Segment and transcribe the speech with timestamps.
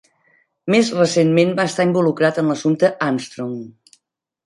[0.75, 3.57] Més recentment, va estar involucrat en l'assumpte Armstrong.